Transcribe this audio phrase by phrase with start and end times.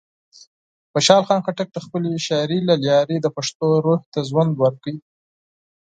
[0.91, 4.93] خوشحال خان خټک د خپلې شاعرۍ له لارې د پښتنو روحیه ته ژوند ورکړ.